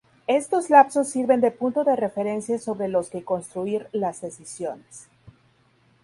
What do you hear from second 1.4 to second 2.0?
de punto de